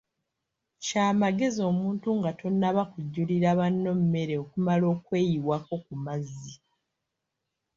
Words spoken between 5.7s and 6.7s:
ku mazzi.